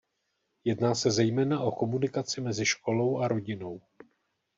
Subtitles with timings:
[0.63, 3.81] Jedná se zejména o komunikaci mezi školou a rodinou.